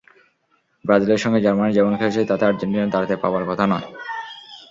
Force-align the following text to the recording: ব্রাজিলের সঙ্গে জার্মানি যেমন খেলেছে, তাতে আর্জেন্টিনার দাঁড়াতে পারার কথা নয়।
ব্রাজিলের 0.85 1.23
সঙ্গে 1.23 1.39
জার্মানি 1.41 1.71
যেমন 1.73 1.93
খেলেছে, 1.97 2.21
তাতে 2.25 2.43
আর্জেন্টিনার 2.45 2.91
দাঁড়াতে 2.93 3.15
পারার 3.23 3.45
কথা 3.49 3.65
নয়। 3.67 3.87